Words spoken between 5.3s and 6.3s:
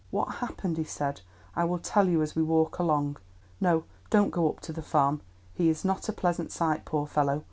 He is not a